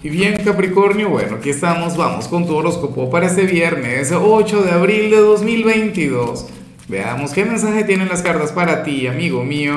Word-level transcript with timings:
Y 0.00 0.10
bien 0.10 0.36
Capricornio, 0.44 1.08
bueno, 1.08 1.36
aquí 1.36 1.50
estamos, 1.50 1.96
vamos 1.96 2.28
con 2.28 2.46
tu 2.46 2.54
horóscopo 2.54 3.10
para 3.10 3.26
este 3.26 3.46
viernes 3.46 4.12
8 4.12 4.62
de 4.62 4.70
abril 4.70 5.10
de 5.10 5.16
2022. 5.16 6.46
Veamos 6.86 7.32
qué 7.32 7.44
mensaje 7.44 7.82
tienen 7.82 8.08
las 8.08 8.22
cartas 8.22 8.52
para 8.52 8.84
ti, 8.84 9.08
amigo 9.08 9.42
mío. 9.42 9.74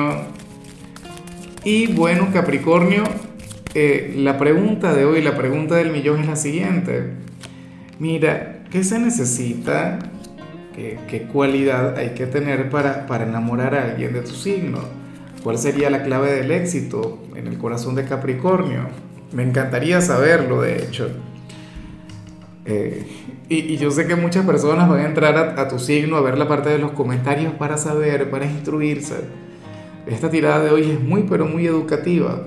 Y 1.64 1.88
bueno 1.88 2.28
Capricornio, 2.32 3.02
eh, 3.74 4.14
la 4.16 4.38
pregunta 4.38 4.94
de 4.94 5.04
hoy, 5.06 5.22
la 5.22 5.36
pregunta 5.36 5.74
del 5.74 5.90
millón 5.90 6.20
es 6.20 6.28
la 6.28 6.36
siguiente. 6.36 7.14
Mira, 7.98 8.62
¿qué 8.70 8.84
se 8.84 9.00
necesita? 9.00 9.98
¿Qué, 10.76 11.00
qué 11.08 11.22
cualidad 11.22 11.98
hay 11.98 12.10
que 12.10 12.26
tener 12.26 12.70
para, 12.70 13.08
para 13.08 13.24
enamorar 13.24 13.74
a 13.74 13.90
alguien 13.90 14.12
de 14.12 14.20
tu 14.20 14.36
signo? 14.36 14.82
¿Cuál 15.42 15.58
sería 15.58 15.90
la 15.90 16.04
clave 16.04 16.32
del 16.32 16.52
éxito 16.52 17.24
en 17.34 17.48
el 17.48 17.58
corazón 17.58 17.96
de 17.96 18.04
Capricornio? 18.04 18.86
Me 19.32 19.42
encantaría 19.42 20.00
saberlo, 20.00 20.60
de 20.60 20.84
hecho. 20.84 21.08
Eh, 22.64 23.06
y, 23.48 23.76
yo 23.76 23.90
sé 23.90 24.06
que 24.06 24.14
muchas 24.14 24.44
personas 24.46 24.88
van 24.88 25.00
a 25.00 25.06
entrar 25.06 25.58
a, 25.58 25.68
tu 25.68 25.78
signo 25.78 26.16
a 26.16 26.20
ver 26.20 26.38
la 26.38 26.46
parte 26.46 26.68
de 26.68 26.78
los 26.78 26.92
comentarios 26.92 27.54
para 27.54 27.78
saber, 27.78 28.30
para 28.30 28.44
instruirse. 28.44 29.16
Esta 30.06 30.30
tirada 30.30 30.62
de 30.62 30.70
hoy 30.70 30.90
es 30.90 31.00
muy, 31.00 31.24
pero 31.24 31.46
muy 31.46 31.66
educativa. 31.66 32.42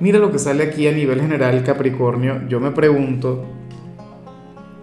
Mira 0.00 0.18
lo 0.18 0.30
que 0.30 0.38
sale 0.38 0.64
aquí 0.64 0.86
a 0.86 0.92
nivel 0.92 1.20
general, 1.20 1.62
Capricornio. 1.64 2.46
Yo 2.48 2.60
me 2.60 2.70
pregunto 2.70 3.44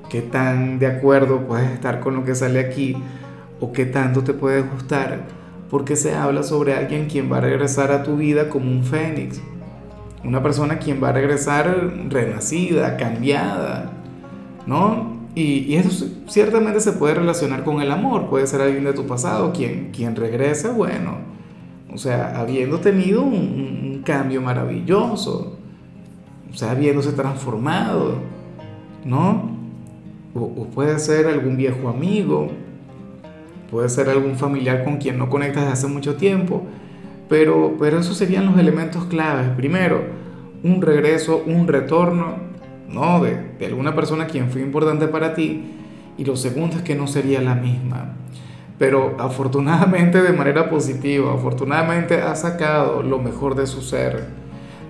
qué 0.10 0.22
tan 0.22 0.80
de 0.80 0.88
acuerdo 0.88 1.48
puedes 1.48 1.70
estar 1.72 2.00
con 2.00 2.16
lo 2.16 2.26
que 2.26 2.36
sale 2.36 2.60
aquí 2.60 2.96
o 3.60 3.72
qué 3.72 3.86
tanto 3.86 4.24
te 4.24 4.34
puede 4.34 4.62
gustar, 4.62 5.28
porque 5.70 5.96
se 5.96 6.16
habla 6.16 6.44
sobre 6.44 6.74
alguien 6.74 7.08
quien 7.08 7.32
va 7.32 7.38
a 7.38 7.42
regresar 7.42 7.92
a 7.92 8.04
tu 8.04 8.18
vida 8.18 8.50
como 8.50 8.72
un 8.72 8.84
fénix 8.84 9.42
una 10.24 10.44
persona 10.44 10.80
quien 10.80 11.02
va 11.02 11.10
a 11.10 11.14
regresar 11.14 11.94
renacida, 12.10 12.98
cambiada, 12.98 13.92
¿no? 14.66 15.20
Y, 15.36 15.76
eso 15.76 16.08
ciertamente 16.28 16.80
se 16.80 16.94
puede 16.94 17.16
relacionar 17.16 17.64
con 17.64 17.82
el 17.82 17.92
amor, 17.92 18.30
puede 18.30 18.48
ser 18.48 18.62
alguien 18.62 18.84
de 18.84 18.94
tu 18.94 19.06
pasado 19.06 19.54
quien, 19.54 19.92
quien 19.92 20.16
regresa, 20.16 20.72
bueno, 20.72 21.18
o 21.94 21.98
sea, 21.98 22.40
habiendo 22.40 22.80
tenido 22.80 23.24
un, 23.24 24.02
cambio 24.06 24.42
maravilloso, 24.42 25.58
o 26.52 26.58
sea, 26.58 26.72
habiéndose 26.72 27.12
transformado, 27.12 28.16
¿no? 29.06 29.52
O, 30.34 30.40
o, 30.40 30.66
puede 30.74 30.98
ser 31.00 31.28
algún 31.28 31.58
viejo 31.58 31.90
amigo, 31.90 32.50
puede 33.70 33.90
ser 33.90 34.10
algún 34.10 34.36
familiar 34.36 34.84
con 34.84 34.98
quien 34.98 35.18
no 35.18 35.30
conectas 35.30 35.64
desde 35.64 35.74
hace 35.74 35.88
mucho 35.88 36.16
tiempo, 36.16 36.64
pero, 37.30 37.76
pero 37.80 38.00
esos 38.00 38.18
serían 38.18 38.48
los 38.48 38.58
elementos 38.58 39.06
claves. 39.06 39.50
Primero, 39.56 40.02
un 40.64 40.82
regreso, 40.82 41.44
un 41.46 41.68
retorno, 41.68 42.38
¿no? 42.90 43.22
De, 43.22 43.66
alguna 43.66 43.96
persona 43.96 44.26
quien 44.26 44.50
fue 44.50 44.62
importante 44.62 45.08
para 45.08 45.36
ti. 45.36 45.64
Y 46.18 46.26
lo 46.26 46.36
segundo 46.36 46.78
es 46.78 46.82
que 46.82 46.96
no 46.96 47.08
sería 47.08 47.40
la 47.42 47.56
misma. 47.56 48.16
Pero 48.78 49.16
afortunadamente 49.20 50.22
de 50.22 50.34
manera 50.34 50.70
positiva, 50.70 51.34
afortunadamente 51.34 52.22
ha 52.22 52.36
sacado 52.36 53.04
lo 53.04 53.20
mejor 53.20 53.56
de 53.56 53.68
su 53.68 53.82
ser. 53.82 54.28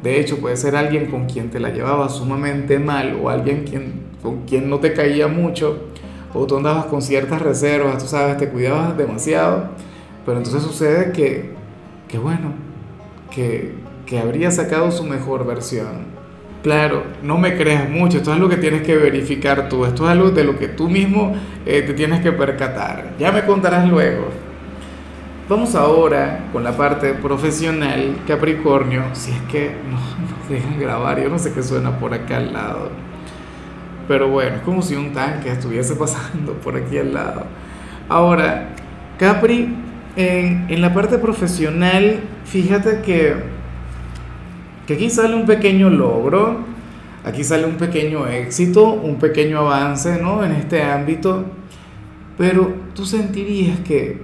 De 0.01 0.19
hecho, 0.19 0.37
puede 0.37 0.55
ser 0.55 0.75
alguien 0.75 1.07
con 1.07 1.25
quien 1.25 1.49
te 1.49 1.59
la 1.59 1.69
llevaba 1.69 2.07
sumamente 2.07 2.79
mal 2.79 3.19
o 3.21 3.29
alguien 3.29 3.65
quien, 3.65 4.01
con 4.23 4.45
quien 4.45 4.69
no 4.69 4.79
te 4.79 4.93
caía 4.93 5.27
mucho 5.27 5.89
o 6.33 6.45
tú 6.45 6.57
andabas 6.57 6.85
con 6.85 7.01
ciertas 7.01 7.41
reservas, 7.41 7.97
tú 7.97 8.07
sabes, 8.07 8.37
te 8.37 8.49
cuidabas 8.49 8.97
demasiado. 8.97 9.69
Pero 10.25 10.37
entonces 10.37 10.63
sucede 10.63 11.11
que 11.11 11.51
que 12.09 12.17
bueno, 12.17 12.53
que, 13.31 13.75
habría 14.19 14.49
sacado 14.49 14.91
su 14.91 15.03
mejor 15.03 15.45
versión. 15.45 16.19
Claro, 16.63 17.03
no 17.23 17.37
me 17.37 17.55
creas 17.55 17.89
mucho, 17.89 18.17
esto 18.17 18.33
es 18.33 18.39
lo 18.39 18.49
que 18.49 18.57
tienes 18.57 18.81
que 18.81 18.97
verificar 18.97 19.69
tú, 19.69 19.85
esto 19.85 20.03
es 20.05 20.09
algo 20.09 20.31
de 20.31 20.43
lo 20.43 20.57
que 20.57 20.67
tú 20.67 20.89
mismo 20.89 21.33
eh, 21.65 21.83
te 21.83 21.93
tienes 21.93 22.19
que 22.21 22.33
percatar. 22.33 23.11
Ya 23.17 23.31
me 23.31 23.45
contarás 23.45 23.87
luego. 23.87 24.27
Vamos 25.47 25.73
ahora 25.75 26.49
con 26.51 26.63
la 26.63 26.75
parte 26.75 27.13
profesional, 27.13 28.17
Capricornio, 28.27 29.03
si 29.13 29.31
es 29.31 29.41
que 29.43 29.71
no 29.89 29.97
nos 30.37 30.49
dejan 30.49 30.79
grabar, 30.79 31.21
yo 31.21 31.29
no 31.29 31.39
sé 31.39 31.53
qué 31.53 31.63
suena 31.63 31.97
por 31.97 32.13
acá 32.13 32.37
al 32.37 32.51
lado. 32.51 32.89
Pero 34.07 34.27
bueno, 34.27 34.57
es 34.57 34.61
como 34.63 34.81
si 34.81 34.95
un 34.95 35.13
tanque 35.13 35.51
estuviese 35.51 35.95
pasando 35.95 36.53
por 36.53 36.75
aquí 36.75 36.97
al 36.97 37.13
lado. 37.13 37.45
Ahora, 38.09 38.69
Capri 39.17 39.75
en, 40.19 40.81
la 40.81 40.93
parte 40.93 41.17
profesional, 41.17 42.19
fíjate 42.43 43.01
que, 43.01 43.35
que 44.85 44.93
aquí 44.95 45.09
sale 45.09 45.33
un 45.33 45.45
pequeño 45.45 45.89
logro, 45.89 46.65
aquí 47.23 47.43
sale 47.45 47.65
un 47.65 47.77
pequeño 47.77 48.27
éxito, 48.27 48.91
un 48.91 49.17
pequeño 49.17 49.59
avance 49.59 50.21
¿no? 50.21 50.43
en 50.43 50.51
este 50.51 50.83
ámbito, 50.83 51.45
pero 52.37 52.73
tú 52.93 53.05
sentirías 53.05 53.79
que, 53.79 54.21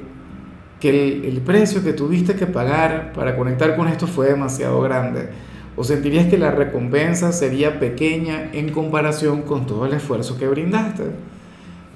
que 0.81 0.89
el, 0.89 1.25
el, 1.25 1.41
precio 1.41 1.81
que 1.81 1.93
tuviste 1.93 2.35
que 2.35 2.45
pagar 2.45 3.13
para 3.13 3.37
conectar 3.37 3.77
con 3.77 3.87
esto 3.87 4.05
fue 4.05 4.27
demasiado 4.27 4.81
grande, 4.81 5.29
o 5.77 5.83
sentirías 5.85 6.27
que 6.27 6.37
la 6.37 6.51
recompensa 6.51 7.31
sería 7.31 7.79
pequeña 7.79 8.49
en 8.51 8.69
comparación 8.71 9.43
con 9.43 9.65
todo 9.65 9.85
el 9.85 9.93
esfuerzo 9.93 10.37
que 10.37 10.47
brindaste, 10.47 11.03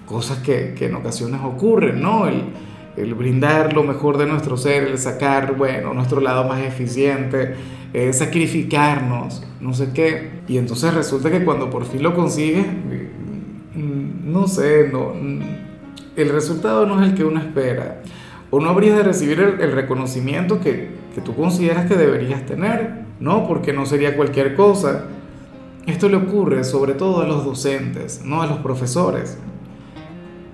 cosas 0.06 0.38
que, 0.38 0.74
que 0.74 0.86
en 0.86 0.96
ocasiones 0.96 1.42
ocurren, 1.44 2.02
¿no? 2.02 2.28
El, 2.28 2.44
el 3.00 3.14
brindar 3.14 3.74
lo 3.74 3.84
mejor 3.84 4.18
de 4.18 4.26
nuestro 4.26 4.58
ser, 4.58 4.84
el 4.84 4.98
sacar, 4.98 5.56
bueno, 5.56 5.94
nuestro 5.94 6.20
lado 6.20 6.48
más 6.48 6.62
eficiente, 6.62 7.56
eh, 7.94 8.14
sacrificarnos, 8.14 9.44
no 9.60 9.74
sé 9.74 9.92
qué. 9.94 10.42
Y 10.48 10.58
entonces 10.58 10.94
resulta 10.94 11.32
que 11.32 11.44
cuando 11.44 11.70
por 11.70 11.86
fin 11.86 12.04
lo 12.04 12.14
consigues, 12.14 12.66
mm, 12.66 14.32
no 14.32 14.48
sé, 14.48 14.90
no, 14.92 15.14
mm, 15.14 15.42
el 16.16 16.30
resultado 16.30 16.86
no 16.86 17.02
es 17.02 17.10
el 17.10 17.16
que 17.16 17.24
uno 17.24 17.40
espera. 17.40 18.02
O 18.52 18.60
no 18.60 18.70
habrías 18.70 18.98
de 18.98 19.04
recibir 19.04 19.40
el, 19.40 19.72
reconocimiento 19.72 20.60
que, 20.60 20.90
que 21.14 21.22
tú 21.22 21.36
consideras 21.36 21.86
que 21.86 21.96
deberías 21.96 22.46
tener, 22.46 23.06
¿no? 23.20 23.48
Porque 23.48 23.74
no 23.74 23.86
sería 23.86 24.18
cualquier 24.18 24.56
cosa. 24.56 25.06
Esto 25.86 26.10
le 26.10 26.18
ocurre 26.18 26.64
sobre 26.64 26.94
todo 26.94 27.22
a 27.22 27.28
los 27.28 27.46
docentes, 27.46 28.22
no 28.26 28.42
a 28.42 28.48
los 28.48 28.58
profesores. 28.58 29.38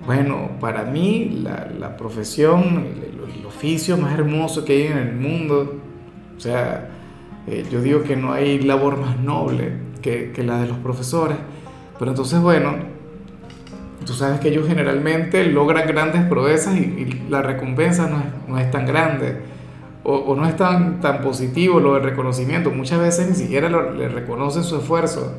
Bueno, 0.06 0.52
para 0.60 0.84
mí 0.84 1.42
la, 1.42 1.96
profesión, 1.96 2.86
el, 3.02 3.44
oficio 3.44 3.96
más 3.96 4.16
hermoso 4.16 4.64
que 4.64 4.72
hay 4.74 4.86
en 4.92 4.98
el 4.98 5.16
mundo, 5.16 5.80
o 6.36 6.40
sea, 6.40 6.90
eh, 7.46 7.64
yo 7.70 7.80
digo 7.80 8.02
que 8.02 8.14
no 8.16 8.32
hay 8.32 8.60
labor 8.60 8.98
más 8.98 9.18
noble 9.18 9.72
que, 10.02 10.32
la 10.44 10.60
de 10.60 10.68
los 10.68 10.78
profesores, 10.78 11.36
pero 11.98 12.12
entonces 12.12 12.40
bueno, 12.40 12.76
tú 14.04 14.12
sabes 14.12 14.38
que 14.38 14.48
ellos 14.48 14.68
generalmente 14.68 15.44
logran 15.46 15.88
grandes 15.88 16.22
proezas 16.26 16.76
y, 16.76 17.24
la 17.28 17.42
recompensa 17.42 18.08
no 18.46 18.58
es, 18.58 18.70
tan 18.70 18.86
grande 18.86 19.38
o, 20.04 20.36
no 20.36 20.46
es 20.46 20.54
tan, 20.56 21.00
tan 21.00 21.20
positivo 21.20 21.80
lo 21.80 21.94
del 21.94 22.04
reconocimiento, 22.04 22.70
muchas 22.70 23.00
veces 23.00 23.28
ni 23.28 23.34
siquiera 23.34 23.68
le 23.68 24.08
reconocen 24.08 24.62
su 24.62 24.76
esfuerzo. 24.76 25.34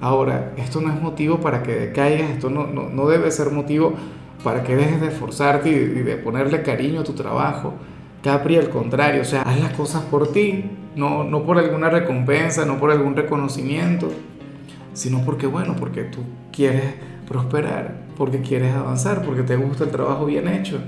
Ahora, 0.00 0.52
esto 0.56 0.80
no 0.80 0.92
es 0.92 1.00
motivo 1.00 1.40
para 1.40 1.62
que 1.62 1.72
decaigas, 1.72 2.30
esto 2.30 2.50
no, 2.50 2.66
no, 2.66 3.08
debe 3.08 3.30
ser 3.30 3.50
motivo 3.50 3.94
para 4.44 4.62
que 4.62 4.76
dejes 4.76 5.00
de 5.00 5.08
esforzarte 5.08 5.70
y 5.70 5.74
de, 5.74 6.16
ponerle 6.16 6.62
cariño 6.62 7.00
a 7.00 7.04
tu 7.04 7.14
trabajo. 7.14 7.74
Capri, 8.22 8.56
al 8.56 8.68
contrario, 8.68 9.22
o 9.22 9.24
sea, 9.24 9.42
haz 9.42 9.58
las 9.60 9.72
cosas 9.72 10.02
por 10.04 10.32
ti, 10.32 10.64
no, 10.96 11.24
no 11.24 11.44
por 11.44 11.58
alguna 11.58 11.88
recompensa, 11.88 12.66
no 12.66 12.78
por 12.78 12.90
algún 12.90 13.16
reconocimiento, 13.16 14.10
sino 14.92 15.24
porque, 15.24 15.46
bueno, 15.46 15.76
porque 15.78 16.02
tú 16.04 16.20
quieres 16.52 16.94
prosperar, 17.26 18.06
porque 18.16 18.40
quieres 18.42 18.74
avanzar, 18.74 19.22
porque 19.22 19.42
te 19.42 19.56
gusta 19.56 19.84
el 19.84 19.90
trabajo 19.90 20.26
bien 20.26 20.48
hecho. 20.48 20.78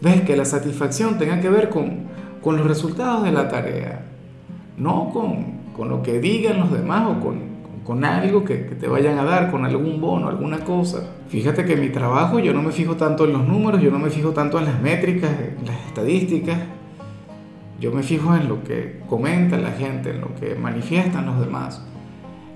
Ves 0.00 0.22
que 0.22 0.36
la 0.36 0.44
satisfacción 0.44 1.18
tenga 1.18 1.40
que 1.40 1.50
ver 1.50 1.68
con, 1.68 2.04
con 2.40 2.56
los 2.56 2.66
resultados 2.66 3.22
de 3.24 3.32
la 3.32 3.48
tarea, 3.48 4.06
no 4.76 5.10
con, 5.12 5.58
con 5.76 5.88
lo 5.88 6.02
que 6.02 6.20
digan 6.20 6.58
los 6.58 6.72
demás 6.72 7.08
o 7.08 7.20
con, 7.20 7.51
con 7.84 8.04
algo 8.04 8.44
que, 8.44 8.54
te 8.56 8.86
vayan 8.86 9.18
a 9.18 9.24
dar, 9.24 9.50
con 9.50 9.64
algún 9.64 10.00
bono, 10.00 10.28
alguna 10.28 10.60
cosa. 10.60 11.10
Fíjate 11.28 11.64
que 11.64 11.76
mi 11.76 11.88
trabajo 11.88 12.38
yo 12.38 12.52
no 12.52 12.62
me 12.62 12.70
fijo 12.70 12.96
tanto 12.96 13.24
en 13.24 13.32
los 13.32 13.46
números, 13.46 13.80
yo 13.80 13.90
no 13.90 13.98
me 13.98 14.10
fijo 14.10 14.30
tanto 14.30 14.58
en 14.58 14.66
las 14.66 14.80
métricas, 14.80 15.30
en 15.30 15.66
las 15.66 15.86
estadísticas. 15.86 16.58
Yo 17.80 17.90
me 17.90 18.04
fijo 18.04 18.36
en 18.36 18.48
lo 18.48 18.62
que 18.62 19.00
comenta 19.08 19.56
la 19.58 19.72
gente, 19.72 20.10
en 20.10 20.20
lo 20.20 20.32
que 20.36 20.54
manifiestan 20.54 21.26
los 21.26 21.40
demás. 21.40 21.84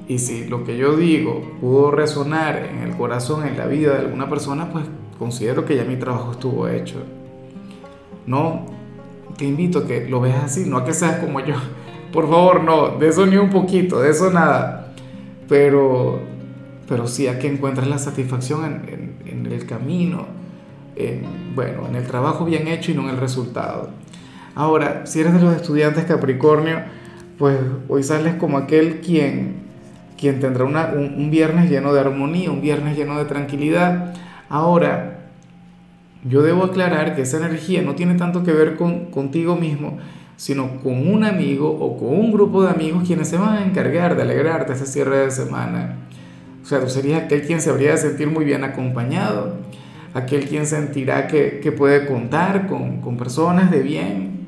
Y 0.06 0.18
si 0.18 0.46
lo 0.46 0.62
que 0.62 0.76
yo 0.76 0.96
digo 0.96 1.56
pudo 1.60 1.90
resonar 1.90 2.58
en 2.58 2.88
el 2.88 2.96
corazón, 2.96 3.44
en 3.44 3.56
la 3.56 3.66
vida 3.66 3.94
de 3.94 3.98
alguna 4.00 4.28
persona, 4.28 4.70
pues 4.70 4.84
considero 5.18 5.64
que 5.64 5.74
ya 5.74 5.84
mi 5.84 5.96
trabajo 5.96 6.32
estuvo 6.32 6.68
hecho. 6.68 7.02
No, 8.24 8.66
te 9.36 9.44
invito 9.44 9.80
a 9.80 9.86
que 9.86 10.08
lo 10.08 10.20
veas 10.20 10.44
así, 10.44 10.64
no 10.64 10.76
a 10.76 10.84
que 10.84 10.92
seas 10.92 11.18
como 11.18 11.40
yo. 11.40 11.56
Por 12.12 12.30
favor, 12.30 12.62
no, 12.62 12.90
de 12.90 13.08
eso 13.08 13.26
ni 13.26 13.36
un 13.36 13.50
poquito, 13.50 14.00
de 14.00 14.10
eso 14.10 14.30
nada 14.30 14.85
pero, 15.48 16.20
pero 16.88 17.06
sí 17.06 17.28
a 17.28 17.38
que 17.38 17.48
encuentres 17.48 17.88
la 17.88 17.98
satisfacción 17.98 18.64
en, 18.64 19.46
el 19.46 19.66
camino, 19.66 20.26
en, 20.96 21.54
bueno, 21.54 21.86
en 21.88 21.96
el 21.96 22.06
trabajo 22.06 22.44
bien 22.44 22.68
hecho 22.68 22.90
y 22.90 22.94
no 22.94 23.02
en 23.02 23.10
el 23.10 23.16
resultado. 23.16 23.90
Ahora, 24.54 25.06
si 25.06 25.20
eres 25.20 25.34
de 25.34 25.40
los 25.40 25.54
estudiantes 25.54 26.04
Capricornio, 26.04 26.82
pues 27.38 27.58
hoy 27.88 28.02
sales 28.02 28.34
como 28.36 28.58
aquel 28.58 29.00
quien, 29.00 29.56
quien 30.18 30.40
tendrá 30.40 30.64
una, 30.64 30.92
un, 30.94 31.30
viernes 31.30 31.70
lleno 31.70 31.92
de 31.92 32.00
armonía, 32.00 32.50
un 32.50 32.62
viernes 32.62 32.96
lleno 32.96 33.18
de 33.18 33.26
tranquilidad. 33.26 34.14
Ahora, 34.48 35.18
yo 36.24 36.42
debo 36.42 36.64
aclarar 36.64 37.14
que 37.14 37.22
esa 37.22 37.36
energía 37.36 37.82
no 37.82 37.94
tiene 37.94 38.14
tanto 38.14 38.42
que 38.42 38.52
ver 38.52 38.76
con, 38.76 39.10
contigo 39.10 39.56
mismo, 39.56 39.98
sino 40.36 40.80
con 40.82 41.08
un 41.08 41.24
amigo 41.24 41.70
o 41.70 41.96
con 41.96 42.08
un 42.08 42.32
grupo 42.32 42.62
de 42.62 42.70
amigos 42.70 43.04
quienes 43.06 43.28
se 43.28 43.38
van 43.38 43.56
a 43.56 43.64
encargar 43.64 44.16
de 44.16 44.22
alegrarte 44.22 44.74
ese 44.74 44.86
cierre 44.86 45.18
de 45.18 45.30
semana. 45.30 45.96
O 46.62 46.66
sea, 46.66 46.80
tú 46.80 46.88
serías 46.88 47.22
aquel 47.22 47.42
quien 47.42 47.60
se 47.60 47.70
habría 47.70 47.92
de 47.92 47.98
sentir 47.98 48.28
muy 48.28 48.44
bien 48.44 48.64
acompañado, 48.64 49.54
aquel 50.14 50.48
quien 50.48 50.66
sentirá 50.66 51.26
que, 51.26 51.60
que 51.60 51.72
puede 51.72 52.06
contar 52.06 52.66
con, 52.66 53.00
con 53.00 53.16
personas 53.16 53.70
de 53.70 53.82
bien, 53.82 54.40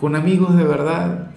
con 0.00 0.14
amigos 0.14 0.56
de 0.56 0.64
verdad. 0.64 1.30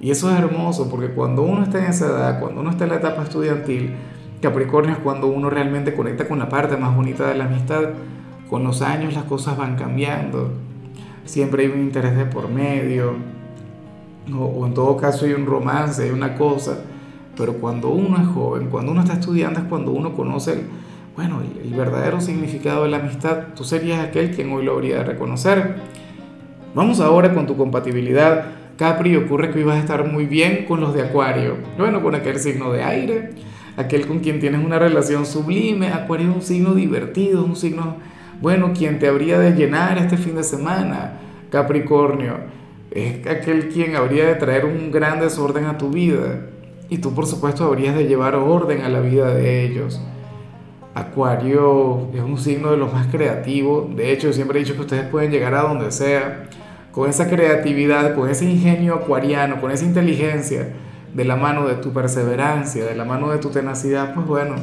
Y 0.00 0.10
eso 0.10 0.30
es 0.30 0.38
hermoso 0.38 0.90
porque 0.90 1.08
cuando 1.08 1.42
uno 1.42 1.62
está 1.62 1.78
en 1.78 1.90
esa 1.90 2.06
edad, 2.06 2.40
cuando 2.40 2.60
uno 2.60 2.70
está 2.70 2.84
en 2.84 2.90
la 2.90 2.96
etapa 2.96 3.22
estudiantil, 3.22 3.94
Capricornio 4.42 4.92
es 4.92 4.98
cuando 4.98 5.28
uno 5.28 5.48
realmente 5.48 5.94
conecta 5.94 6.26
con 6.26 6.40
la 6.40 6.48
parte 6.48 6.76
más 6.76 6.94
bonita 6.94 7.28
de 7.28 7.36
la 7.36 7.44
amistad. 7.44 7.90
Con 8.50 8.64
los 8.64 8.82
años 8.82 9.14
las 9.14 9.24
cosas 9.24 9.56
van 9.56 9.76
cambiando. 9.76 10.50
Siempre 11.24 11.64
hay 11.64 11.70
un 11.70 11.80
interés 11.80 12.16
de 12.16 12.26
por 12.26 12.48
medio. 12.48 13.14
O, 14.38 14.66
en 14.66 14.74
todo 14.74 14.96
caso 14.96 15.24
hay 15.24 15.32
un 15.32 15.46
romance, 15.46 16.04
hay 16.04 16.10
una 16.10 16.34
cosa. 16.34 16.78
Pero 17.36 17.54
cuando 17.54 17.88
uno 17.88 18.20
es 18.20 18.28
joven, 18.28 18.68
cuando 18.68 18.92
uno 18.92 19.00
está 19.00 19.14
estudiando 19.14 19.60
es 19.60 19.66
cuando 19.66 19.92
uno 19.92 20.14
conoce 20.14 20.52
el, 20.52 20.60
bueno, 21.16 21.40
el, 21.40 21.74
verdadero 21.74 22.20
significado 22.20 22.84
de 22.84 22.90
la 22.90 22.98
amistad. 22.98 23.54
Tú 23.56 23.64
serías 23.64 24.00
aquel 24.04 24.34
quien 24.34 24.52
hoy 24.52 24.64
lo 24.64 24.72
habría 24.72 24.98
de 24.98 25.04
reconocer. 25.04 25.76
Vamos 26.74 27.00
ahora 27.00 27.34
con 27.34 27.46
tu 27.46 27.56
compatibilidad 27.56 28.62
Capri, 28.82 29.14
ocurre 29.16 29.50
que 29.50 29.62
hoy 29.62 29.70
a 29.70 29.78
estar 29.78 30.10
muy 30.10 30.26
bien 30.26 30.64
con 30.66 30.80
los 30.80 30.94
de 30.94 31.02
Acuario. 31.02 31.56
Bueno, 31.78 32.02
con 32.02 32.14
aquel 32.14 32.38
signo 32.38 32.72
de 32.72 32.82
aire, 32.82 33.30
aquel 33.76 34.06
con 34.06 34.20
quien 34.20 34.40
tienes 34.40 34.64
una 34.64 34.78
relación 34.78 35.26
sublime. 35.26 35.88
Acuario 35.88 36.30
es 36.30 36.36
un 36.36 36.42
signo 36.42 36.74
divertido, 36.74 37.44
un 37.44 37.54
signo, 37.54 37.96
bueno, 38.42 38.72
quien 38.76 38.98
te 38.98 39.06
habría 39.06 39.38
de 39.38 39.52
llenar 39.52 39.96
este 39.98 40.16
fin 40.16 40.34
de 40.34 40.42
semana. 40.42 41.20
Capricornio 41.50 42.34
es 42.90 43.26
aquel 43.26 43.68
quien 43.68 43.94
habría 43.94 44.26
de 44.26 44.34
traer 44.34 44.64
un 44.64 44.90
gran 44.90 45.20
desorden 45.20 45.66
a 45.66 45.78
tu 45.78 45.90
vida. 45.90 46.48
Y 46.88 46.98
tú, 46.98 47.14
por 47.14 47.26
supuesto, 47.26 47.64
habrías 47.64 47.94
de 47.94 48.06
llevar 48.06 48.34
orden 48.34 48.82
a 48.82 48.88
la 48.88 49.00
vida 49.00 49.32
de 49.32 49.64
ellos. 49.64 50.02
Acuario 50.94 52.08
es 52.12 52.20
un 52.20 52.36
signo 52.36 52.72
de 52.72 52.76
los 52.76 52.92
más 52.92 53.06
creativos. 53.06 53.94
De 53.96 54.12
hecho, 54.12 54.32
siempre 54.32 54.58
he 54.58 54.64
dicho 54.64 54.74
que 54.74 54.82
ustedes 54.82 55.06
pueden 55.06 55.30
llegar 55.30 55.54
a 55.54 55.62
donde 55.62 55.90
sea 55.92 56.48
con 56.90 57.08
esa 57.08 57.30
creatividad, 57.30 58.14
con 58.14 58.28
ese 58.28 58.44
ingenio 58.44 58.94
acuariano, 58.94 59.60
con 59.60 59.70
esa 59.70 59.84
inteligencia, 59.84 60.68
de 61.14 61.24
la 61.24 61.36
mano 61.36 61.66
de 61.66 61.76
tu 61.76 61.92
perseverancia, 61.92 62.84
de 62.84 62.94
la 62.94 63.04
mano 63.04 63.30
de 63.30 63.38
tu 63.38 63.50
tenacidad, 63.50 64.14
pues 64.14 64.26
bueno, 64.26 64.56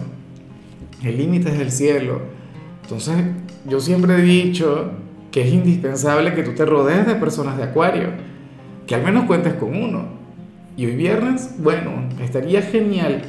el 1.04 1.18
límite 1.18 1.50
es 1.50 1.60
el 1.60 1.72
cielo. 1.72 2.39
Entonces, 2.90 3.18
yo 3.68 3.80
siempre 3.80 4.16
he 4.16 4.22
dicho 4.24 4.90
que 5.32 5.42
es 5.42 5.54
indispensable 5.54 6.34
que 6.34 6.42
tú 6.42 6.56
te 6.56 6.66
rodees 6.66 7.06
de 7.06 7.14
personas 7.14 7.56
de 7.56 7.66
acuario, 7.66 8.08
que 8.88 8.96
al 8.96 9.04
menos 9.04 9.26
cuentes 9.26 9.54
con 9.54 9.76
uno. 9.76 10.08
Y 10.76 10.88
hoy 10.88 10.96
viernes, 10.96 11.54
bueno, 11.60 12.10
estaría 12.20 12.64
genial 12.64 13.22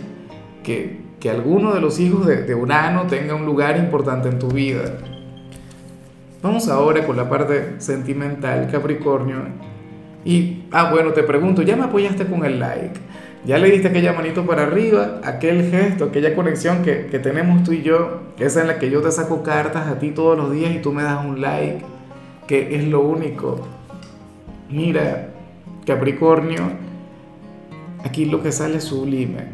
que, 0.64 1.00
que 1.20 1.28
alguno 1.28 1.74
de 1.74 1.82
los 1.82 2.00
hijos 2.00 2.26
de, 2.26 2.44
de 2.44 2.54
Urano 2.54 3.06
tenga 3.06 3.34
un 3.34 3.44
lugar 3.44 3.76
importante 3.76 4.30
en 4.30 4.38
tu 4.38 4.48
vida. 4.48 4.96
Vamos 6.42 6.66
ahora 6.70 7.06
con 7.06 7.18
la 7.18 7.28
parte 7.28 7.82
sentimental, 7.82 8.66
Capricornio. 8.72 9.42
Y, 10.24 10.64
ah, 10.72 10.90
bueno, 10.90 11.12
te 11.12 11.22
pregunto, 11.22 11.60
¿ya 11.60 11.76
me 11.76 11.84
apoyaste 11.84 12.24
con 12.24 12.46
el 12.46 12.58
like? 12.60 12.98
¿Ya 13.44 13.56
le 13.56 13.70
diste 13.70 13.88
aquella 13.88 14.12
manito 14.12 14.44
para 14.44 14.64
arriba, 14.64 15.20
aquel 15.24 15.70
gesto, 15.70 16.06
aquella 16.06 16.34
conexión 16.34 16.82
que, 16.82 17.06
que 17.06 17.18
tenemos 17.18 17.64
tú 17.64 17.72
y 17.72 17.82
yo, 17.82 18.20
esa 18.38 18.60
en 18.60 18.66
la 18.66 18.78
que 18.78 18.90
yo 18.90 19.00
te 19.00 19.10
saco 19.10 19.42
cartas 19.42 19.88
a 19.88 19.98
ti 19.98 20.10
todos 20.10 20.36
los 20.36 20.52
días 20.52 20.74
y 20.74 20.80
tú 20.80 20.92
me 20.92 21.02
das 21.02 21.24
un 21.24 21.40
like, 21.40 21.82
que 22.46 22.76
es 22.76 22.84
lo 22.84 23.00
único? 23.00 23.66
Mira, 24.68 25.30
Capricornio, 25.86 26.70
aquí 28.04 28.26
lo 28.26 28.42
que 28.42 28.52
sale 28.52 28.76
es 28.76 28.84
sublime. 28.84 29.48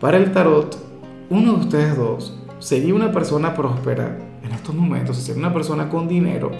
Para 0.00 0.16
el 0.16 0.32
tarot, 0.32 0.78
uno 1.28 1.52
de 1.52 1.60
ustedes 1.60 1.96
dos 1.96 2.42
sería 2.58 2.94
una 2.94 3.12
persona 3.12 3.54
próspera 3.54 4.16
en 4.42 4.52
estos 4.52 4.74
momentos, 4.74 5.18
ser 5.18 5.36
una 5.36 5.52
persona 5.52 5.90
con 5.90 6.08
dinero, 6.08 6.50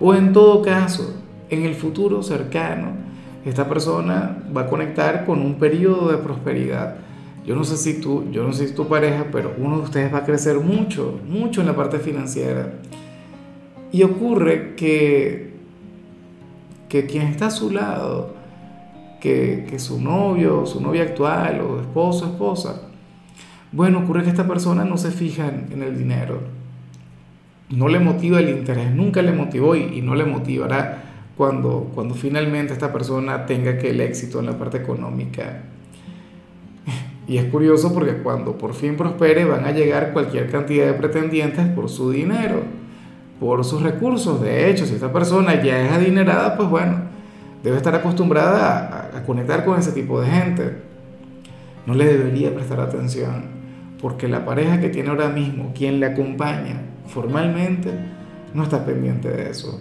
o 0.00 0.14
en 0.14 0.32
todo 0.32 0.60
caso, 0.60 1.14
en 1.48 1.64
el 1.64 1.74
futuro 1.74 2.22
cercano, 2.22 3.07
esta 3.48 3.68
persona 3.68 4.38
va 4.56 4.62
a 4.62 4.66
conectar 4.66 5.24
con 5.24 5.40
un 5.40 5.54
periodo 5.54 6.10
de 6.10 6.18
prosperidad. 6.18 6.96
Yo 7.44 7.56
no 7.56 7.64
sé 7.64 7.76
si 7.76 8.00
tú, 8.00 8.30
yo 8.30 8.42
no 8.42 8.52
sé 8.52 8.68
si 8.68 8.74
tu 8.74 8.88
pareja, 8.88 9.26
pero 9.32 9.54
uno 9.58 9.78
de 9.78 9.82
ustedes 9.84 10.12
va 10.12 10.18
a 10.18 10.24
crecer 10.24 10.58
mucho, 10.60 11.18
mucho 11.26 11.60
en 11.60 11.66
la 11.66 11.76
parte 11.76 11.98
financiera. 11.98 12.74
Y 13.90 14.02
ocurre 14.02 14.74
que, 14.76 15.54
que 16.88 17.06
quien 17.06 17.26
está 17.28 17.46
a 17.46 17.50
su 17.50 17.70
lado, 17.70 18.34
que, 19.20 19.66
que 19.68 19.78
su 19.78 20.00
novio, 20.00 20.66
su 20.66 20.80
novia 20.80 21.04
actual, 21.04 21.60
o 21.62 21.80
esposo, 21.80 22.26
esposa, 22.26 22.82
bueno, 23.72 24.00
ocurre 24.00 24.24
que 24.24 24.30
esta 24.30 24.46
persona 24.46 24.84
no 24.84 24.96
se 24.98 25.10
fija 25.10 25.48
en 25.48 25.82
el 25.82 25.96
dinero 25.96 26.58
no 27.70 27.88
le 27.88 28.00
motiva 28.00 28.40
el 28.40 28.48
interés, 28.48 28.94
nunca 28.94 29.22
le 29.22 29.32
motivó 29.32 29.76
y, 29.76 30.00
no 30.00 30.14
le 30.14 30.24
motivará 30.24 31.07
cuando, 31.38 31.92
cuando 31.94 32.16
finalmente 32.16 32.72
esta 32.72 32.92
persona 32.92 33.46
tenga 33.46 33.78
que 33.78 33.90
el 33.90 34.00
éxito 34.00 34.40
en 34.40 34.46
la 34.46 34.58
parte 34.58 34.78
económica. 34.78 35.62
Y 37.28 37.38
es 37.38 37.44
curioso 37.44 37.94
porque 37.94 38.14
cuando 38.14 38.58
por 38.58 38.74
fin 38.74 38.96
prospere 38.96 39.44
van 39.44 39.64
a 39.64 39.70
llegar 39.70 40.12
cualquier 40.12 40.50
cantidad 40.50 40.86
de 40.86 40.94
pretendientes 40.94 41.64
por 41.68 41.88
su 41.88 42.10
dinero, 42.10 42.62
por 43.38 43.64
sus 43.64 43.82
recursos. 43.82 44.40
De 44.40 44.68
hecho, 44.68 44.84
si 44.84 44.94
esta 44.94 45.12
persona 45.12 45.62
ya 45.62 45.80
es 45.80 45.92
adinerada, 45.92 46.56
pues 46.56 46.68
bueno, 46.68 47.02
debe 47.62 47.76
estar 47.76 47.94
acostumbrada 47.94 49.10
a, 49.12 49.18
a 49.18 49.22
conectar 49.22 49.64
con 49.64 49.78
ese 49.78 49.92
tipo 49.92 50.20
de 50.20 50.28
gente. 50.28 50.78
No 51.86 51.94
le 51.94 52.04
debería 52.04 52.52
prestar 52.52 52.80
atención, 52.80 53.44
porque 54.02 54.26
la 54.26 54.44
pareja 54.44 54.80
que 54.80 54.88
tiene 54.88 55.10
ahora 55.10 55.28
mismo, 55.28 55.72
quien 55.72 56.00
le 56.00 56.06
acompaña, 56.06 56.82
formalmente 57.06 57.90
no 58.54 58.64
estás 58.64 58.80
pendiente 58.80 59.28
de 59.28 59.50
eso. 59.50 59.80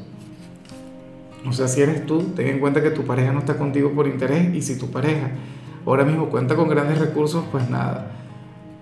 O 1.46 1.54
sea, 1.54 1.68
si 1.68 1.82
eres 1.82 2.06
tú, 2.06 2.24
ten 2.36 2.48
en 2.48 2.60
cuenta 2.60 2.82
que 2.82 2.90
tu 2.90 3.04
pareja 3.04 3.32
no 3.32 3.40
está 3.40 3.58
contigo 3.58 3.92
por 3.92 4.08
interés 4.08 4.54
y 4.54 4.62
si 4.62 4.78
tu 4.78 4.92
pareja 4.92 5.32
ahora 5.86 6.04
mismo 6.04 6.30
cuenta 6.30 6.56
con 6.56 6.68
grandes 6.68 7.00
recursos, 7.00 7.46
pues 7.52 7.70
nada, 7.70 8.12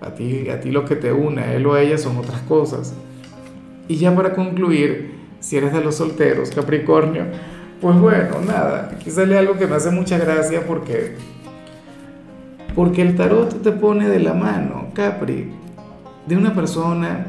a 0.00 0.10
ti, 0.14 0.48
a 0.48 0.60
ti 0.60 0.70
lo 0.70 0.84
que 0.84 0.96
te 0.96 1.12
une, 1.12 1.54
él 1.54 1.66
o 1.66 1.74
a 1.74 1.82
ella 1.82 1.98
son 1.98 2.16
otras 2.16 2.40
cosas. 2.42 2.94
Y 3.88 3.96
ya 3.96 4.14
para 4.14 4.34
concluir, 4.34 5.14
si 5.38 5.56
eres 5.56 5.72
de 5.72 5.80
los 5.80 5.96
solteros, 5.96 6.50
Capricornio, 6.50 7.24
pues 7.80 7.98
bueno, 7.98 8.40
nada, 8.44 8.90
aquí 8.92 9.10
sale 9.10 9.38
algo 9.38 9.56
que 9.56 9.66
me 9.66 9.76
hace 9.76 9.90
mucha 9.90 10.18
gracia 10.18 10.66
porque, 10.66 11.14
porque 12.74 13.02
el 13.02 13.14
tarot 13.14 13.62
te 13.62 13.70
pone 13.70 14.08
de 14.08 14.18
la 14.18 14.34
mano, 14.34 14.88
Capri, 14.92 15.52
de 16.26 16.36
una 16.36 16.54
persona 16.54 17.26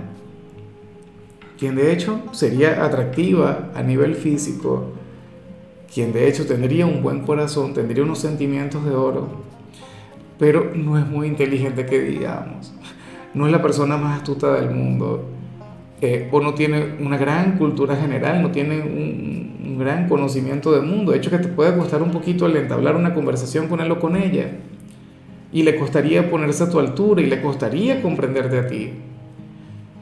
quien 1.59 1.75
de 1.75 1.91
hecho 1.91 2.21
sería 2.31 2.83
atractiva 2.85 3.69
a 3.75 3.81
nivel 3.81 4.15
físico, 4.15 4.93
quien 5.93 6.13
de 6.13 6.27
hecho 6.27 6.45
tendría 6.45 6.85
un 6.85 7.01
buen 7.01 7.21
corazón, 7.21 7.73
tendría 7.73 8.03
unos 8.03 8.19
sentimientos 8.19 8.85
de 8.85 8.91
oro, 8.91 9.27
pero 10.37 10.71
no 10.75 10.97
es 10.97 11.07
muy 11.07 11.27
inteligente 11.27 11.85
que 11.85 11.99
digamos, 11.99 12.73
no 13.33 13.45
es 13.45 13.51
la 13.51 13.61
persona 13.61 13.97
más 13.97 14.17
astuta 14.17 14.53
del 14.53 14.71
mundo, 14.71 15.25
eh, 16.01 16.29
o 16.31 16.39
no 16.39 16.53
tiene 16.53 16.95
una 16.99 17.17
gran 17.17 17.57
cultura 17.57 17.95
general, 17.95 18.41
no 18.41 18.51
tiene 18.51 18.81
un, 18.81 19.57
un, 19.65 19.77
gran 19.79 20.07
conocimiento 20.07 20.71
del 20.71 20.83
mundo, 20.83 21.11
de 21.11 21.17
hecho 21.17 21.31
que 21.31 21.39
te 21.39 21.47
puede 21.47 21.75
costar 21.75 22.03
un 22.03 22.11
poquito 22.11 22.45
el 22.45 22.55
entablar 22.55 22.95
una 22.95 23.13
conversación 23.13 23.67
con 23.67 23.79
él 23.79 23.91
o 23.91 23.99
con 23.99 24.15
ella, 24.15 24.51
y 25.51 25.63
le 25.63 25.75
costaría 25.75 26.29
ponerse 26.29 26.63
a 26.63 26.69
tu 26.69 26.79
altura 26.79 27.21
y 27.21 27.25
le 27.25 27.41
costaría 27.41 28.01
comprenderte 28.01 28.59
a 28.59 28.67
ti 28.67 28.93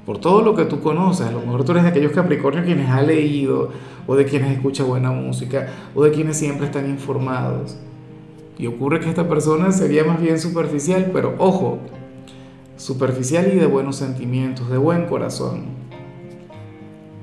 por 0.06 0.20
todo 0.20 0.42
lo 0.42 0.56
que 0.56 0.66
tú 0.66 0.82
conoces, 0.82 1.28
a 1.28 1.32
lo 1.32 1.40
mejor 1.40 1.64
tú 1.64 1.72
eres 1.72 1.84
de 1.84 1.90
aquellos 1.90 2.12
Capricornios 2.12 2.66
quienes 2.66 2.90
ha 2.90 3.02
leído, 3.02 3.72
o 4.08 4.16
de 4.16 4.26
quienes 4.26 4.52
escucha 4.52 4.84
buena 4.84 5.12
música, 5.12 5.68
o 5.96 6.04
de 6.04 6.12
quienes 6.12 6.38
siempre 6.38 6.68
están 6.68 6.88
informados. 6.88 7.78
Y 8.58 8.68
ocurre 8.68 9.00
que 9.00 9.10
esta 9.10 9.28
persona 9.28 9.72
sería 9.72 10.04
más 10.04 10.22
bien 10.22 10.40
superficial, 10.40 11.10
pero 11.12 11.36
ojo, 11.40 11.80
superficial 12.78 13.52
y 13.52 13.56
de 13.56 13.66
buenos 13.66 13.96
sentimientos, 13.96 14.70
de 14.70 14.78
buen 14.78 15.06
corazón. 15.06 15.66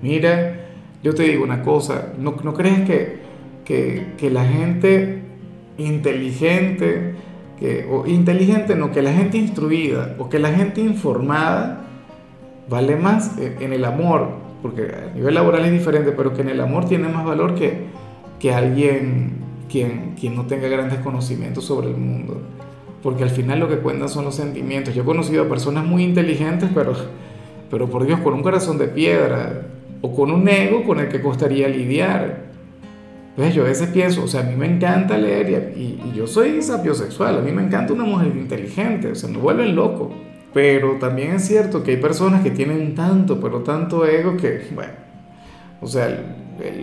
Mira, 0.03 0.67
yo 1.03 1.15
te 1.15 1.23
digo 1.23 1.45
una 1.45 1.63
cosa, 1.63 2.13
¿no, 2.19 2.35
crees 2.35 2.81
que, 2.81 3.23
que, 3.65 4.31
la 4.31 4.45
gente 4.45 5.23
inteligente, 5.79 7.15
o 7.91 8.07
inteligente 8.07 8.75
no, 8.75 8.91
que 8.91 9.03
la 9.03 9.13
gente 9.13 9.39
instruida 9.39 10.17
o 10.19 10.29
que 10.29 10.39
la 10.39 10.53
gente 10.53 10.81
informada, 10.81 11.87
vale 12.69 12.97
más 12.97 13.37
en 13.39 13.73
el 13.73 13.85
amor, 13.85 14.29
porque 14.63 14.83
a 14.83 15.15
nivel 15.15 15.35
laboral 15.35 15.65
es 15.65 15.73
diferente, 15.73 16.13
pero 16.13 16.33
que 16.33 16.43
en 16.43 16.49
el 16.49 16.61
amor 16.61 16.87
tiene 16.87 17.09
más 17.09 17.25
valor 17.25 17.55
que, 17.55 17.87
que, 18.39 18.53
alguien, 18.53 19.33
quien, 19.71 20.15
quien 20.19 20.37
no 20.37 20.47
tenga 20.47 20.69
grandes 20.69 21.01
conocimientos 21.01 21.65
sobre 21.65 21.89
el 21.89 21.97
mundo. 21.97 22.41
Porque 23.03 23.25
al 23.25 23.31
final 23.31 23.59
lo 23.59 23.69
que 23.69 23.79
cuentan 23.79 24.09
son 24.09 24.25
los 24.25 24.37
sentimientos. 24.37 24.95
Yo 24.95 25.03
he 25.03 25.05
conocido 25.05 25.43
a 25.43 25.49
personas 25.49 25.85
muy 25.85 26.05
inteligentes, 26.05 26.71
pero, 26.73 26.93
pero 27.71 27.89
por 27.89 28.07
Dios, 28.07 28.21
con 28.21 28.35
un 28.35 28.43
corazón 28.43 28.79
de 28.79 28.87
piedra 28.87 29.67
o 30.01 30.15
con 30.15 30.31
un 30.31 30.49
ego 30.49 30.85
con 30.85 31.01
el 31.01 31.09
que 31.09 31.21
costaría 31.21 31.69
lidiar. 31.69 32.53
Yo 33.37 33.63
a 33.63 33.67
veces 33.67 33.89
pienso, 33.89 34.25
o 34.25 34.29
sea, 34.29 34.43
a 34.43 34.45
mí 34.45 34.55
me 34.57 34.67
encanta 34.67 35.17
leer 35.17 35.73
y, 35.75 35.81
y, 35.81 36.13
yo 36.15 36.27
soy 36.27 36.61
sapiosexual, 36.61 37.39
a 37.39 37.41
mí 37.41 37.51
me 37.51 37.63
encanta 37.63 37.95
una 37.95 38.05
mujer 38.05 38.37
inteligente, 38.37 39.11
o 39.11 39.15
sea, 39.15 39.31
me 39.31 39.39
vuelven 39.39 39.75
loco. 39.75 40.13
Pero 40.53 40.99
también 40.99 41.33
es 41.33 41.47
cierto 41.47 41.83
que 41.83 41.93
hay 41.93 41.97
personas 41.97 42.43
que 42.43 42.51
tienen 42.51 42.95
tanto, 42.95 43.41
pero 43.41 43.63
tanto 43.63 44.07
ego 44.07 44.37
que, 44.37 44.69
bueno, 44.75 44.93
o 45.81 45.87
sea, 45.87 46.09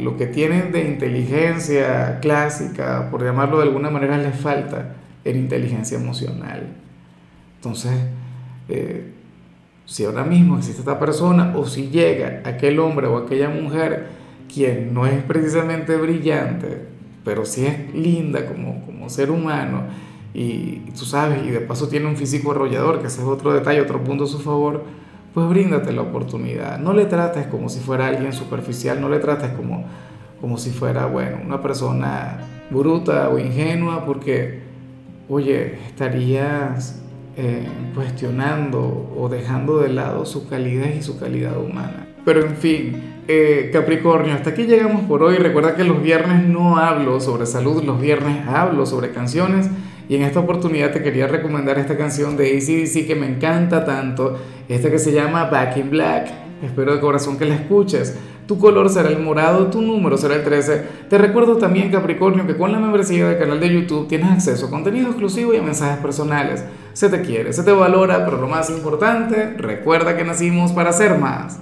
lo 0.01 0.17
que 0.17 0.27
tienen 0.27 0.71
de 0.71 0.87
inteligencia 0.87 2.19
clásica, 2.19 3.09
por 3.11 3.23
llamarlo 3.23 3.57
de 3.57 3.63
alguna 3.63 3.89
manera, 3.89 4.17
les 4.17 4.35
falta 4.35 4.95
en 5.23 5.37
inteligencia 5.37 5.97
emocional. 5.97 6.67
Entonces, 7.55 7.91
eh, 8.67 9.13
si 9.85 10.05
ahora 10.05 10.23
mismo 10.23 10.57
existe 10.57 10.81
esta 10.81 10.99
persona 10.99 11.53
o 11.55 11.65
si 11.65 11.89
llega 11.89 12.41
aquel 12.45 12.79
hombre 12.79 13.07
o 13.07 13.17
aquella 13.17 13.49
mujer 13.49 14.07
quien 14.51 14.93
no 14.93 15.05
es 15.05 15.21
precisamente 15.23 15.95
brillante, 15.95 16.85
pero 17.23 17.45
sí 17.45 17.65
es 17.65 17.93
linda 17.93 18.45
como, 18.45 18.85
como 18.85 19.09
ser 19.09 19.29
humano, 19.29 19.83
y, 20.33 20.81
tú 20.97 21.05
sabes, 21.05 21.45
y 21.45 21.49
de 21.49 21.59
paso 21.59 21.87
tiene 21.87 22.07
un 22.07 22.15
físico 22.15 22.51
arrollador, 22.51 23.01
que 23.01 23.07
ese 23.07 23.21
es 23.21 23.27
otro 23.27 23.53
detalle, 23.53 23.81
otro 23.81 24.03
punto 24.03 24.25
a 24.25 24.27
su 24.27 24.39
favor, 24.39 24.83
pues 25.33 25.49
bríndate 25.49 25.91
la 25.91 26.01
oportunidad. 26.01 26.79
No 26.79 26.93
le 26.93 27.05
trates 27.05 27.47
como 27.47 27.69
si 27.69 27.79
fuera 27.79 28.07
alguien 28.07 28.33
superficial, 28.33 29.01
no 29.01 29.09
le 29.09 29.19
trates 29.19 29.51
como, 29.51 29.85
como 30.39 30.57
si 30.57 30.69
fuera, 30.71 31.07
bueno, 31.07 31.37
una 31.45 31.61
persona 31.61 32.39
bruta 32.69 33.29
o 33.29 33.39
ingenua, 33.39 34.05
porque, 34.05 34.61
oye, 35.27 35.79
estarías 35.87 37.01
eh, 37.35 37.67
cuestionando 37.95 39.13
o 39.17 39.29
dejando 39.29 39.79
de 39.79 39.89
lado 39.89 40.25
su 40.25 40.47
calidez 40.47 40.97
y 40.97 41.03
su 41.03 41.19
calidad 41.19 41.57
humana. 41.57 42.07
Pero 42.25 42.45
en 42.45 42.55
fin, 42.57 43.01
eh, 43.27 43.69
Capricornio, 43.71 44.33
hasta 44.33 44.51
aquí 44.51 44.63
llegamos 44.63 45.03
por 45.03 45.23
hoy. 45.23 45.37
Recuerda 45.37 45.75
que 45.75 45.83
los 45.83 46.01
viernes 46.01 46.47
no 46.47 46.77
hablo 46.77 47.19
sobre 47.19 47.45
salud, 47.45 47.83
los 47.83 47.99
viernes 47.99 48.47
hablo 48.47 48.85
sobre 48.85 49.11
canciones. 49.11 49.69
Y 50.09 50.15
en 50.15 50.23
esta 50.23 50.39
oportunidad 50.39 50.91
te 50.91 51.03
quería 51.03 51.27
recomendar 51.27 51.77
esta 51.77 51.95
canción 51.95 52.35
de 52.35 52.57
ACDC 52.57 53.05
que 53.05 53.15
me 53.15 53.27
encanta 53.27 53.85
tanto, 53.85 54.39
esta 54.67 54.89
que 54.89 54.97
se 54.97 55.11
llama 55.11 55.45
Back 55.45 55.77
in 55.77 55.91
Black. 55.91 56.29
Espero 56.63 56.95
de 56.95 56.99
corazón 56.99 57.37
que 57.37 57.45
la 57.45 57.55
escuches. 57.55 58.17
Tu 58.47 58.57
color 58.57 58.89
será 58.89 59.09
el 59.09 59.19
morado, 59.19 59.67
tu 59.67 59.83
número 59.83 60.17
será 60.17 60.35
el 60.35 60.43
13. 60.43 60.83
Te 61.07 61.19
recuerdo 61.19 61.57
también, 61.57 61.91
Capricornio, 61.91 62.47
que 62.47 62.57
con 62.57 62.71
la 62.71 62.79
membresía 62.79 63.29
del 63.29 63.37
canal 63.37 63.59
de 63.59 63.71
YouTube 63.71 64.07
tienes 64.07 64.31
acceso 64.31 64.65
a 64.65 64.69
contenido 64.71 65.09
exclusivo 65.09 65.53
y 65.53 65.57
a 65.57 65.61
mensajes 65.61 65.99
personales. 65.99 66.65
Se 66.93 67.09
te 67.09 67.21
quiere, 67.21 67.53
se 67.53 67.61
te 67.61 67.71
valora, 67.71 68.25
pero 68.25 68.41
lo 68.41 68.47
más 68.47 68.71
importante, 68.71 69.53
recuerda 69.57 70.17
que 70.17 70.23
nacimos 70.25 70.71
para 70.71 70.91
ser 70.91 71.19
más. 71.19 71.57